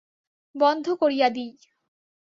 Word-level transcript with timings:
বন্ধ 0.55 0.85
করিয়া 0.93 1.27
দিই। 1.29 1.51